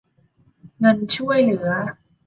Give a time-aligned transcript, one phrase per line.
[0.79, 1.69] เงินช่วยเหลือ